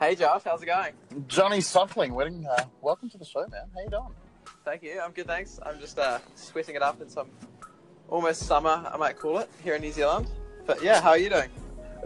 [0.00, 0.94] Hey Josh, how's it going?
[1.26, 2.46] Johnny Suckling, wedding.
[2.46, 3.66] Uh, welcome to the show, man.
[3.74, 4.14] How you doing?
[4.64, 4.98] Thank you.
[4.98, 5.60] I'm good, thanks.
[5.62, 7.28] I'm just uh, sweating it up in some
[8.08, 10.26] almost summer, I might call it, here in New Zealand.
[10.64, 11.50] But yeah, how are you doing?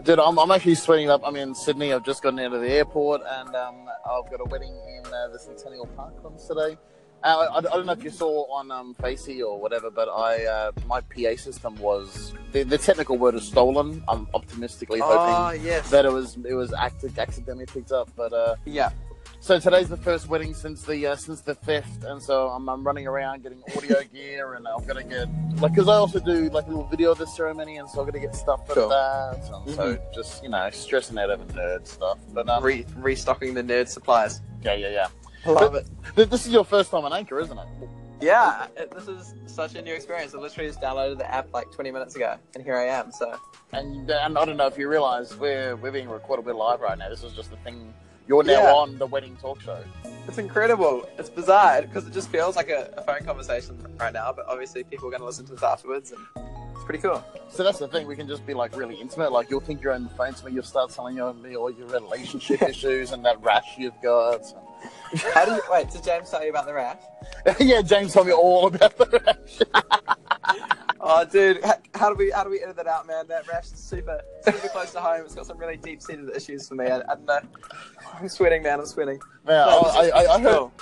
[0.03, 1.21] Dude, I'm, I'm actually sweating it up.
[1.23, 1.93] I'm in Sydney.
[1.93, 5.29] I've just gotten out of the airport, and um, I've got a wedding in uh,
[5.29, 6.77] the Centennial Park on today.
[7.25, 10.45] Uh, I, I, don't know if you saw on um, Facey or whatever, but I
[10.45, 14.03] uh, my PA system was the, the technical word is stolen.
[14.07, 15.89] I'm optimistically hoping Oh yes.
[15.89, 18.91] that it was it was act- accidentally picked up, but uh, yeah.
[19.39, 22.83] So today's the first wedding since the uh, since the theft, and so I'm, I'm
[22.83, 25.27] running around getting audio gear, and I'm gonna get
[25.59, 28.05] like because I also do like a little video of the ceremony, and so I'm
[28.05, 28.89] gonna get stuff for Cool.
[28.89, 29.49] that.
[29.65, 33.63] And So just you know stressing out over nerd stuff, but um, Re- restocking the
[33.63, 34.41] nerd supplies.
[34.63, 35.07] yeah, yeah, yeah.
[35.45, 35.87] Love it.
[36.15, 37.67] This is your first time on Anchor, isn't it?
[38.21, 40.33] Yeah, it, this is such a new experience.
[40.33, 43.11] I literally just downloaded the app like 20 minutes ago, and here I am.
[43.11, 43.37] So
[43.73, 46.45] And and I don't know if you realise we're we're being recorded.
[46.45, 47.09] We're live right now.
[47.09, 47.93] This is just the thing.
[48.27, 48.73] You're now Yeah.
[48.73, 49.83] on the wedding talk show.
[50.27, 51.07] it's incredible.
[51.19, 54.83] It's bizarre because it just feels like a, a phone conversation right now, but obviously
[54.83, 56.21] people are going to listen to this afterwards, and
[56.73, 57.23] it's pretty cool.
[57.49, 58.07] So that's the thing.
[58.07, 59.31] We can just be like really intimate.
[59.31, 60.53] Like you'll think you're on the phone to me.
[60.53, 64.41] You'll start telling me all your relationship issues and that rash you've got.
[65.33, 65.89] How do you wait?
[65.89, 67.01] Did James tell you about the rash?
[67.59, 69.83] yeah, James told me all about the rash.
[71.07, 73.27] Oh, dude, how, how do we how do we edit that out, man?
[73.27, 75.21] That rash is super super close to home.
[75.23, 76.85] It's got some really deep seated issues for me.
[76.85, 77.39] I, I don't know.
[78.15, 78.79] I'm sweating, man.
[78.79, 79.19] I'm sweating.
[79.45, 80.73] Man, No, I, this I, I heard cool.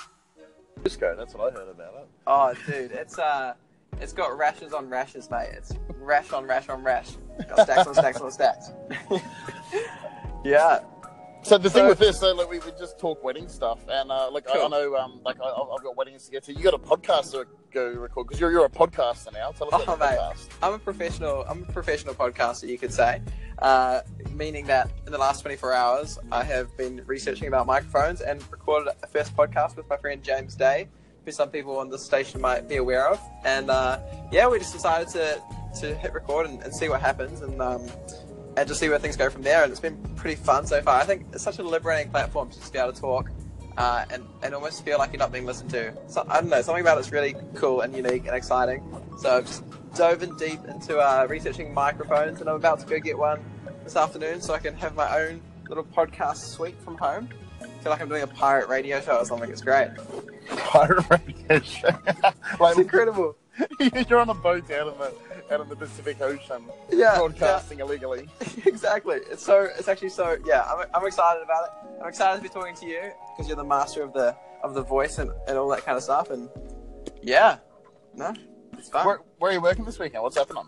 [0.82, 1.14] Disco.
[1.14, 2.08] That's what I heard about it.
[2.26, 3.52] Oh, dude, it's uh,
[4.00, 5.50] it's got rashes on rashes, mate.
[5.52, 7.10] It's rash on rash on rash.
[7.48, 8.70] Got stacks on stacks on stacks.
[10.44, 10.80] yeah.
[11.44, 14.30] So the thing with this, so like we, we just talk wedding stuff, and uh,
[14.30, 16.54] like I, I know, um, like I, I've got weddings to get to.
[16.54, 19.50] You got a podcast to go record because you're you're a podcaster now.
[19.50, 20.18] Tell us Oh, about mate.
[20.18, 20.48] podcast.
[20.62, 21.44] I'm a professional.
[21.46, 23.20] I'm a professional podcaster, you could say.
[23.58, 24.00] Uh,
[24.32, 28.92] meaning that in the last 24 hours, I have been researching about microphones and recorded
[29.02, 30.88] a first podcast with my friend James Day,
[31.26, 33.20] who some people on this station might be aware of.
[33.44, 34.00] And uh,
[34.32, 35.42] yeah, we just decided to
[35.80, 37.86] to hit record and, and see what happens, and um,
[38.56, 39.62] and just see where things go from there.
[39.62, 41.00] And it's been pretty fun so far.
[41.00, 43.30] I think it's such a liberating platform to just be able to talk.
[43.76, 45.92] Uh, and, and almost feel like you're not being listened to.
[46.06, 48.84] So I don't know, something about it's really cool and unique and exciting.
[49.18, 49.64] So I've just
[49.96, 53.44] dove in deep into uh, researching microphones, and I'm about to go get one
[53.82, 57.28] this afternoon so I can have my own little podcast suite from home.
[57.60, 59.50] I feel like I'm doing a pirate radio show or something.
[59.50, 59.88] It's great.
[60.56, 61.88] Pirate radio show.
[62.60, 63.36] like It's incredible.
[64.08, 65.14] you're on a boat out in the
[65.50, 68.28] out in the Pacific Ocean, Yeah, broadcasting illegally.
[68.64, 69.20] exactly.
[69.30, 69.68] It's so.
[69.78, 70.36] It's actually so.
[70.46, 71.70] Yeah, I'm, I'm excited about it.
[72.00, 74.82] I'm excited to be talking to you because you're the master of the of the
[74.82, 76.30] voice and, and all that kind of stuff.
[76.30, 76.48] And
[77.22, 77.58] yeah,
[78.14, 78.34] no,
[78.72, 79.06] it's fun.
[79.06, 80.22] Where, where are you working this weekend?
[80.22, 80.64] What's happening?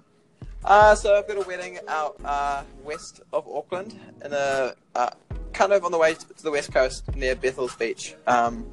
[0.65, 5.11] Uh, so I've got a wedding out uh, west of Auckland, in a uh,
[5.53, 8.15] kind of on the way to the west coast near Bethells Beach.
[8.27, 8.67] Um,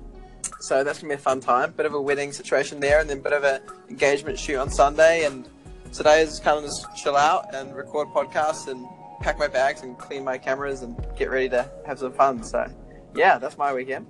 [0.60, 1.72] so that's gonna be a fun time.
[1.72, 5.26] Bit of a wedding situation there, and then bit of a engagement shoot on Sunday.
[5.26, 5.48] And
[5.94, 8.86] today is kind of just chill out and record podcasts and
[9.22, 12.44] pack my bags and clean my cameras and get ready to have some fun.
[12.44, 12.66] So
[13.16, 14.08] yeah, that's my weekend.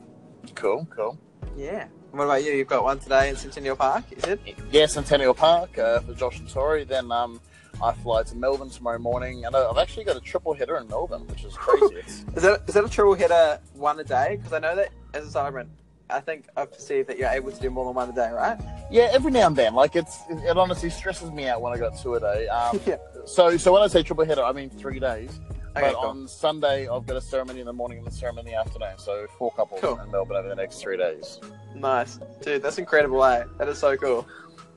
[0.55, 1.17] Cool, cool.
[1.55, 1.87] Yeah.
[2.11, 2.51] What about you?
[2.51, 4.39] You've got one today in Centennial Park, is it?
[4.71, 6.83] Yeah, Centennial Park uh, for Josh and Tori.
[6.83, 7.41] Then um,
[7.81, 10.87] I fly to Melbourne tomorrow morning, and I- I've actually got a triple header in
[10.87, 11.95] Melbourne, which is crazy.
[12.35, 14.35] Is that is that a triple header one a day?
[14.37, 15.69] Because I know that as a celebrant,
[16.09, 18.59] I think I've perceived that you're able to do more than one a day, right?
[18.91, 21.97] yeah, every now and then, like it's it honestly stresses me out when I got
[21.99, 22.47] two a day.
[22.47, 22.97] Um, yeah.
[23.25, 25.39] so so when I say triple header, I mean three days.
[25.75, 26.09] Okay, but cool.
[26.09, 28.97] on Sunday, I've got a ceremony in the morning and a ceremony in the afternoon.
[28.97, 29.99] So four couples Cool.
[29.99, 31.39] in Melbourne over the next three days.
[31.73, 32.61] Nice, dude.
[32.61, 33.45] That's incredible, eh?
[33.57, 34.27] That is so cool.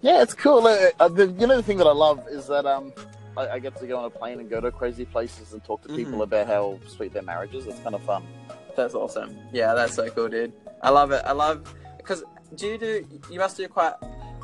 [0.00, 0.66] Yeah, it's cool.
[0.66, 2.94] Uh, the, you know, the thing that I love is that um,
[3.36, 5.82] I, I get to go on a plane and go to crazy places and talk
[5.82, 6.22] to people Mhm.
[6.22, 7.66] about how sweet their marriage is.
[7.66, 8.24] It's kind of fun.
[8.74, 9.36] That's awesome.
[9.52, 10.52] Yeah, that's so cool, dude.
[10.82, 11.22] I love it.
[11.24, 12.22] I love because
[12.54, 13.06] do you do?
[13.30, 13.94] You must do quite.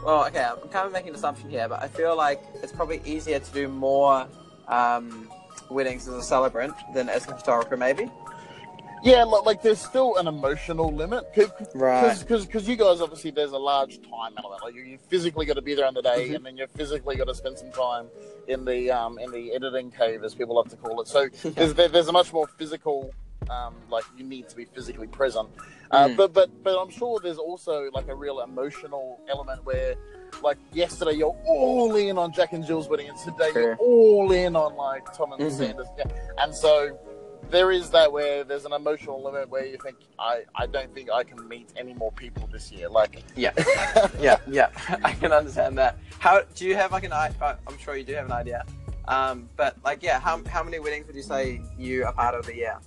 [0.04, 0.42] Well, okay.
[0.42, 3.52] I'm kind of making an assumption here, but I feel like it's probably easier to
[3.52, 4.26] do more
[4.66, 5.30] um,
[5.70, 8.10] weddings as a celebrant than as a photographer, maybe.
[9.04, 11.24] Yeah, like, there's still an emotional limit
[11.74, 12.16] Right.
[12.20, 14.62] because you guys obviously there's a large time element.
[14.62, 16.36] Like you, you physically got to be there on the day, Mhm.
[16.36, 18.06] and then you physically got to spend some time
[18.46, 21.08] in the um in the editing cave, as people love to call it.
[21.08, 23.12] So there's there, there's a much more physical
[23.50, 25.48] um like you need to be physically present.
[25.90, 26.16] Uh, Mm.
[26.16, 29.94] But but but I'm sure there's also like a real emotional element where.
[30.42, 34.56] Like yesterday, you're all in on Jack and Jill's wedding, and today you're all in
[34.56, 35.50] on like Tom and Mhm.
[35.52, 35.86] Sanders.
[35.98, 36.04] Yeah.
[36.38, 36.98] And so
[37.50, 41.10] there is that where there's an emotional limit where you think I, I don't think
[41.10, 42.88] I can meet any more people this year.
[42.88, 43.52] Like Yeah.
[44.18, 44.70] yeah, yeah,
[45.04, 45.98] I can understand that.
[46.18, 47.58] How do you have like an idea?
[47.68, 48.64] I'm sure you do have an idea.
[49.08, 52.48] Um, but like, yeah, how, how many weddings would you say you are part of
[52.48, 52.78] a year?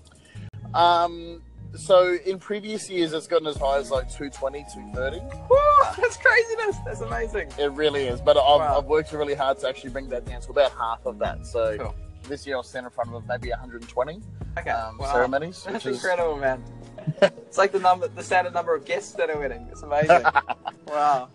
[0.75, 1.42] Um,
[1.75, 5.19] so in previous years, it's gotten as high as like 220, 230.
[5.50, 5.57] Woo,
[5.98, 6.77] that's craziness.
[6.86, 7.50] That's amazing.
[7.57, 8.22] It really is.
[8.22, 8.77] But I've, Wow.
[8.77, 11.45] I've worked really hard to actually bring that down to about half of that.
[11.45, 11.95] So Cool.
[12.27, 14.22] this year I'll stand in front of maybe 120
[14.57, 14.69] Okay.
[14.69, 15.12] um, wow.
[15.12, 16.63] ceremonies, That's is incredible, man.
[17.21, 19.68] it's like the number, the standard number of guests at a wedding.
[19.71, 20.24] It's amazing.
[20.88, 21.28] wow.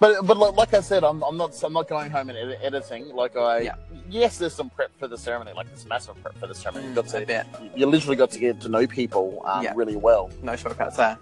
[0.00, 3.08] But but like, I said, I'm, I'm not I'm not going home and edi- editing.
[3.14, 3.74] Like I Yeah.
[4.08, 5.52] yes, there's some prep for the ceremony.
[5.54, 6.86] Like there's massive prep for the ceremony.
[6.86, 9.72] You've got Mm, to you literally got to get to know people um, Yeah.
[9.74, 10.30] really well.
[10.42, 11.18] No shortcuts there.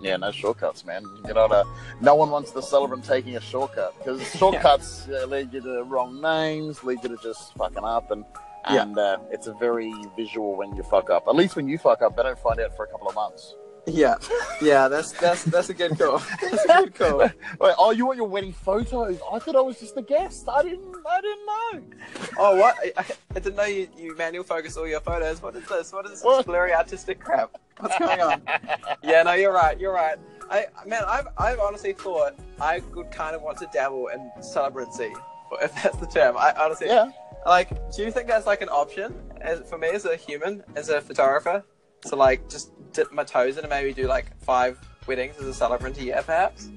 [0.00, 1.04] Yeah, no shortcuts, man.
[1.26, 1.64] You know, uh,
[2.00, 6.20] no one wants the celebrant taking a shortcut because shortcuts uh, lead you to wrong
[6.20, 8.24] names, lead you to just fucking up, and
[8.70, 8.82] Yeah.
[8.82, 11.28] and uh, it's a very visual when you fuck up.
[11.28, 13.54] At least when you fuck up, they don't find out for a couple of months.
[13.86, 14.16] Yeah.
[14.60, 14.88] Yeah.
[14.88, 16.18] That's that's that's a good call.
[16.40, 17.18] That's a good call.
[17.18, 19.18] Wait, oh, you want your wedding photos?
[19.32, 20.48] I thought I was just a guest.
[20.48, 20.94] I didn't.
[21.08, 21.96] I didn't know.
[22.38, 22.76] Oh, what?
[22.82, 23.04] I,
[23.34, 25.40] I, didn't know you, you manual focus all your photos.
[25.40, 25.92] What is this?
[25.92, 26.46] What is this What?
[26.46, 27.56] blurry artistic crap?
[27.78, 28.42] What's going on?
[29.02, 29.78] yeah, no, you're right.
[29.78, 30.16] You're right.
[30.50, 35.12] I man, I've I've honestly thought I would kind of want to dabble in celebrancy,
[35.62, 36.36] if that's the term.
[36.36, 37.10] I honestly yeah.
[37.44, 37.70] like.
[37.94, 41.00] Do you think that's like an option as, for me as a human, as a
[41.00, 41.64] photographer?
[42.02, 45.54] To like just dip my toes in and maybe do like five weddings as a
[45.54, 46.68] celebrant a year, perhaps.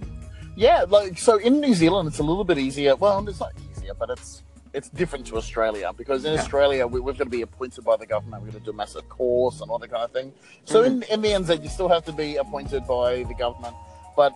[0.55, 2.95] Yeah, like so in New Zealand, it's a little bit easier.
[2.95, 4.43] Well, it's not easier, but it's
[4.73, 6.39] it's different to Australia because in Yeah.
[6.39, 8.43] Australia we, we've got to be appointed by the government.
[8.43, 10.31] We've got to do a massive course and all that kind of thing.
[10.65, 11.13] So in, mm-hmm.
[11.13, 13.75] in the NZ, you still have to be appointed by the government,
[14.15, 14.33] but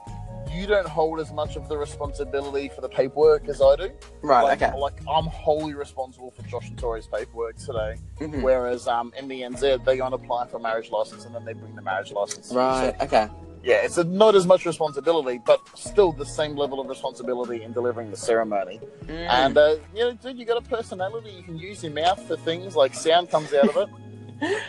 [0.54, 3.92] you don't hold as much of the responsibility for the paperwork as I do.
[4.22, 4.44] Right.
[4.44, 4.78] like, okay.
[4.78, 8.42] like I'm wholly responsible for Josh and Tori's paperwork today, Mhm.
[8.42, 11.54] whereas um, in the NZ they go and apply for marriage license and then they
[11.54, 12.50] bring the marriage license.
[12.50, 12.60] to you.
[12.60, 13.02] So- Right.
[13.02, 13.28] Okay.
[13.64, 17.72] yeah, it's a, not as much responsibility, but still the same level of responsibility in
[17.74, 18.80] delivering the ceremony.
[19.06, 19.28] Mm.
[19.30, 21.32] And uh, you know, dude, you got a personality.
[21.32, 23.90] You can use your mouth for things like sound comes out of it,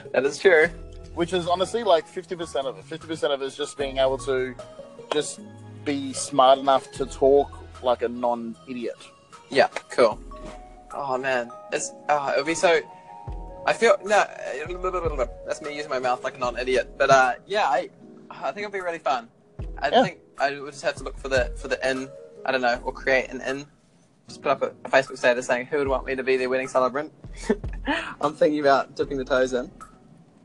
[0.12, 0.68] that is true.
[1.14, 2.84] which is honestly like fifty percent of it.
[2.84, 4.54] Fifty percent of it is just being able to
[5.12, 5.38] just
[5.84, 7.50] be smart enough to talk
[7.82, 8.96] like a non-idiot.
[9.50, 10.18] Yeah, cool.
[10.92, 12.80] Oh man, it's uh, it'll be so.
[13.66, 14.24] I feel no.
[15.46, 16.94] That's me using my mouth like a non-idiot.
[16.98, 17.90] But uh, yeah, I
[18.30, 19.28] I think it'll be really fun.
[19.78, 20.02] I Yeah.
[20.04, 22.08] think I would just have to look for the for the in.
[22.46, 23.66] I don't know, or create an in.
[24.28, 26.48] Just put up a, a Facebook status saying who would want me to be their
[26.48, 27.12] wedding celebrant.
[28.20, 29.70] I'm thinking about dipping the toes in.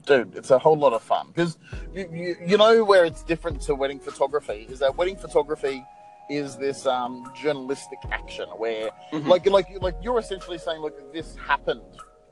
[0.10, 1.60] Dude, it's a whole lot of fun because
[1.94, 5.86] you, you, you know where it's different to wedding photography is that wedding photography
[6.32, 9.28] is this um, journalistic action where Mhm.
[9.28, 11.82] like like like you're essentially saying look this happened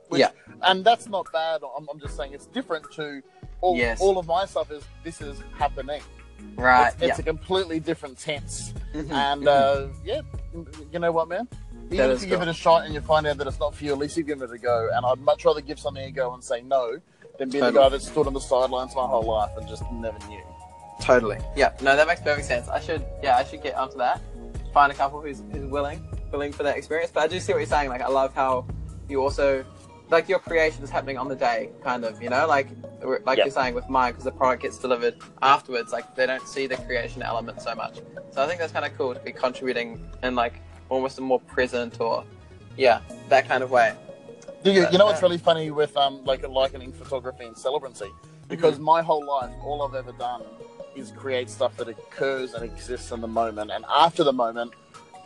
[0.08, 0.30] Which- Yeah.
[0.62, 3.22] and that's not bad I'm, I'm just saying it's different to
[3.60, 4.00] all, Yes.
[4.00, 6.02] all of my stuff is this is happening
[6.56, 6.92] Right.
[6.94, 9.02] it's, it's a completely different tense yeah.
[9.02, 9.48] Mhm, and mhm.
[9.48, 10.22] uh, yeah
[10.92, 11.46] you know what man
[11.92, 13.84] even if you give it a shot and you find out that it's not for
[13.84, 16.10] you at least you give it a go and I'd much rather give something a
[16.10, 16.98] go and say no
[17.38, 20.18] than be the guy that stood on the sidelines my whole life and just never
[20.28, 20.42] knew
[21.00, 21.38] Totally.
[21.56, 21.72] Yeah.
[21.80, 22.68] No, that makes perfect sense.
[22.68, 23.04] I should.
[23.22, 24.20] Yeah, I should get onto that.
[24.74, 27.10] Find a couple who's who's willing, willing for that experience.
[27.12, 27.88] But I do see what you're saying.
[27.88, 28.66] Like, I love how
[29.08, 29.64] you also,
[30.10, 32.20] like, your creation is happening on the day, kind of.
[32.20, 32.68] You know, like,
[33.24, 33.44] like Yeah.
[33.44, 35.92] you're saying with mine, because the product gets delivered afterwards.
[35.92, 37.98] Like, they don't see the creation element so much.
[38.32, 40.54] So I think that's kind of cool to be contributing in like
[40.88, 42.24] almost a more present or,
[42.76, 43.94] yeah, that kind of way.
[44.62, 48.10] Do you, you know what's really funny with um like likening photography and celebrancy?
[48.48, 48.82] Because Mm-hmm.
[48.84, 50.42] my whole life, all I've ever done
[50.96, 54.72] is create stuff that occurs and exists in the moment, and after the moment,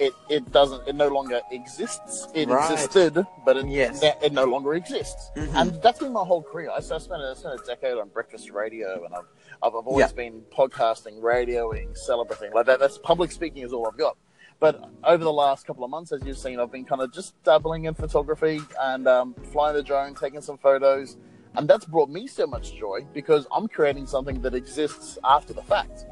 [0.01, 2.27] it, it doesn't it no longer exists.
[2.35, 2.73] It Right.
[2.73, 4.03] existed, but it, Yes.
[4.03, 5.31] it no longer exists.
[5.37, 5.55] Mhm.
[5.55, 6.71] And that's been my whole career.
[6.75, 9.25] I, so I spent, a, I spent a decade on breakfast radio, and I've
[9.63, 10.13] I've, I've always Yeah.
[10.17, 12.53] been podcasting, radioing, celebrating.
[12.53, 12.81] Like that.
[12.81, 14.17] That's public speaking is all I've got.
[14.63, 17.35] But over the last couple of months, as you've seen, I've been kind of just
[17.43, 21.17] dabbling in photography and um, flying the drone, taking some photos,
[21.57, 25.65] and that's brought me so much joy because I'm creating something that exists after the
[25.65, 26.07] fact.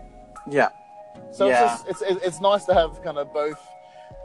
[0.51, 0.71] Yeah.
[1.31, 1.75] So Yeah.
[1.75, 3.61] it's, just, it's it's nice to have kind of both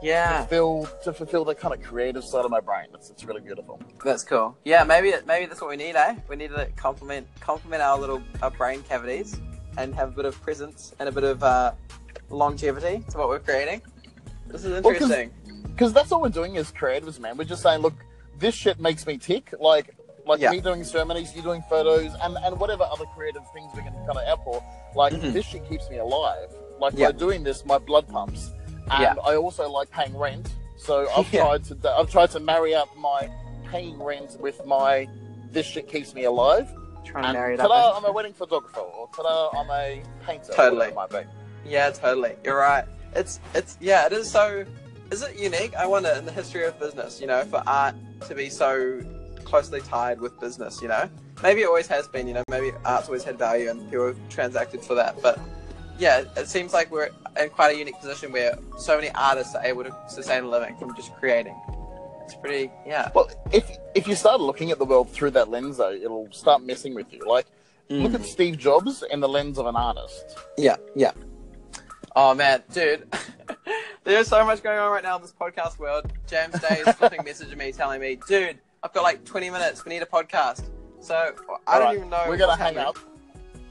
[0.01, 0.39] Yeah.
[0.39, 2.88] fulfill to fulfill the kind of creative side of my brain.
[2.96, 3.79] It's, it's really beautiful.
[4.03, 4.58] That's cool.
[4.65, 6.15] Yeah, maybe maybe that's what we need, eh?
[6.27, 9.39] We need to complement complement our little our brain cavities
[9.77, 11.74] and have a bit of presence and a bit of uh,
[12.32, 13.84] longevity to what we're creating.
[14.48, 15.32] This is interesting.
[15.64, 17.38] because that's all we're doing as creatives, man.
[17.38, 17.94] We're just saying, look,
[18.40, 19.54] this shit makes me tick.
[19.60, 20.52] Like, like Yeah.
[20.52, 24.10] me doing ceremonies, you doing photos, and and whatever other creative things we can kind
[24.18, 24.64] of output.
[24.96, 25.34] Like, Mhm.
[25.34, 26.50] this shit keeps me alive.
[26.80, 27.08] Like Yeah.
[27.12, 28.52] by doing this, my blood pumps,
[28.92, 29.16] and Yeah.
[29.24, 30.48] I also like paying rent.
[30.78, 31.42] So I've Yeah.
[31.46, 33.30] tried to I've tried to marry up my
[33.70, 35.08] paying rent with my
[35.52, 36.68] this shit keeps me alive.
[37.06, 37.70] Trying to marry it up.
[37.70, 37.98] ta-da, eh?
[37.98, 40.52] I'm a wedding photographer, or ta-da, I'm a painter.
[40.54, 40.92] Totally.
[40.92, 41.24] whatever it might
[41.64, 41.70] be.
[41.70, 42.36] Yeah, totally.
[42.44, 42.86] You're right.
[43.15, 44.65] It's it's yeah, it is so
[45.12, 45.74] is it unique?
[45.75, 47.95] I wonder in the history of business, you know, for art
[48.27, 49.01] to be so
[49.43, 51.10] closely tied with business, you know?
[51.43, 52.27] maybe it always has been.
[52.27, 55.22] You know, maybe art's always had value and people have transacted for that.
[55.22, 55.39] But
[56.00, 59.63] yeah, it seems like we're in quite a unique position where so many artists are
[59.63, 61.55] able to sustain a living from just creating.
[62.24, 63.12] It's pretty, yeah.
[63.13, 66.63] Well, if if you start looking at the world through that lens, though, it'll start
[66.63, 67.19] messing with you.
[67.27, 67.45] Like,
[67.89, 68.15] look Mm.
[68.15, 70.25] at Steve Jobs in the lens of an artist.
[70.57, 71.12] Yeah, yeah.
[72.15, 73.13] Oh man, dude,
[74.05, 76.12] there's so much going on right now in this podcast world.
[76.27, 79.84] James Day is flipping messaging me, telling me, "Dude, I've got like 20 minutes.
[79.84, 80.69] We need a podcast."
[81.01, 82.24] So I don't Alright, even know.
[82.27, 82.86] We're gonna hang happening.
[82.86, 82.98] up.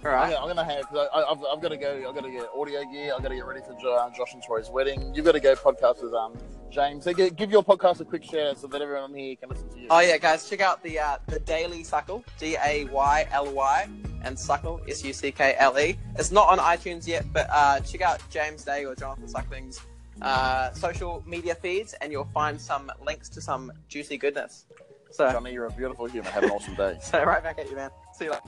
[0.05, 2.05] All I'm gonna, I'm gonna hang up because I've, I've got to go.
[2.07, 3.15] I've got to get audio gear.
[3.17, 5.15] I've got to get ready for Jo- Josh and Troy's wedding.
[5.15, 6.35] You've got to go podcast with um
[6.71, 7.05] James.
[7.05, 9.79] So give, give your podcast a quick share so that everyone here can listen to
[9.81, 9.87] you.
[9.89, 13.89] Oh yeah, guys, check out the uh, the Dayly Suckle, D A Y L Y,
[14.25, 15.97] and Suckle, S U C K L E.
[16.17, 19.81] It's not on iTunes yet, but uh, check out James Day or Jonathan Suckling's
[20.23, 24.67] uh, social media feeds, and you'll find some links to some juicy goodness.
[25.11, 26.31] So, Johnny, you're a beautiful human.
[26.33, 26.99] Have an awesome day.
[27.03, 27.91] so right back at you, man.
[28.15, 28.43] See you later.